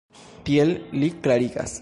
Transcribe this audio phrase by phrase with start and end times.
[0.47, 0.73] Tiel
[1.03, 1.79] li klarigas.